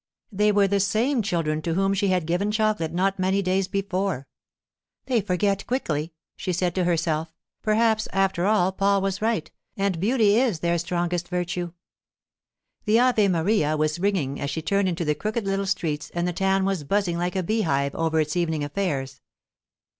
They 0.31 0.51
were 0.51 0.67
the 0.67 0.79
same 0.79 1.21
children 1.21 1.61
to 1.61 1.75
whom 1.75 1.93
she 1.93 2.07
had 2.07 2.25
given 2.25 2.49
chocolate 2.51 2.91
not 2.91 3.19
many 3.19 3.43
days 3.43 3.67
before. 3.67 4.25
'They 5.05 5.21
forget 5.21 5.67
quickly!' 5.67 6.11
she 6.35 6.51
said 6.53 6.73
to 6.73 6.85
herself, 6.85 7.31
'perhaps, 7.61 8.07
after 8.11 8.47
all, 8.47 8.71
Paul 8.71 9.01
was 9.03 9.21
right, 9.21 9.51
and 9.77 9.99
beauty 9.99 10.37
is 10.37 10.61
their 10.61 10.79
strongest 10.79 11.27
virtue.' 11.27 11.73
The 12.85 12.99
'Ave 12.99 13.27
Maria' 13.27 13.77
was 13.77 13.99
ringing 13.99 14.41
as 14.41 14.49
she 14.49 14.63
turned 14.63 14.89
into 14.89 15.05
the 15.05 15.13
crooked 15.13 15.45
little 15.45 15.67
streets, 15.67 16.09
and 16.15 16.27
the 16.27 16.33
town 16.33 16.65
was 16.65 16.83
buzzing 16.83 17.19
like 17.19 17.35
a 17.35 17.43
beehive 17.43 17.93
over 17.93 18.19
its 18.19 18.35
evening 18.35 18.63
affairs. 18.63 19.21